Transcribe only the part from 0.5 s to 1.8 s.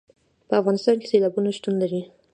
افغانستان کې سیلابونه شتون